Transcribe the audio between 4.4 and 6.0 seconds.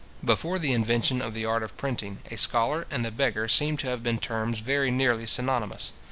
very nearly synonymous.